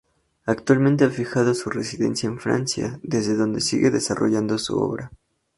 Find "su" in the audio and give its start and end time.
1.53-1.69, 4.57-4.75